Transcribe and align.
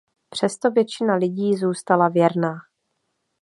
Přesto 0.29 0.71
většina 0.71 1.15
lidí 1.15 1.55
zůstala 1.55 2.09
věrná. 2.09 2.57